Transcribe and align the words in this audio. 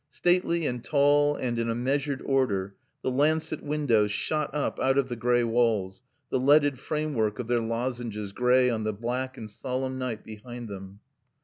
Stately 0.09 0.65
and 0.65 0.83
tall 0.83 1.35
and 1.35 1.59
in 1.59 1.69
a 1.69 1.75
measured 1.75 2.23
order, 2.25 2.73
the 3.03 3.11
lancet 3.11 3.61
windows 3.61 4.11
shot 4.11 4.49
up 4.51 4.79
out 4.79 4.97
of 4.97 5.09
the 5.09 5.15
gray 5.15 5.43
walls, 5.43 6.01
the 6.31 6.39
leaded 6.39 6.79
framework 6.79 7.37
of 7.37 7.45
their 7.45 7.61
lozenges 7.61 8.31
gray 8.31 8.67
on 8.67 8.83
the 8.83 8.93
black 8.93 9.37
and 9.37 9.51
solemn 9.51 9.99
night 9.99 10.23
behind 10.23 10.67
them. 10.67 11.01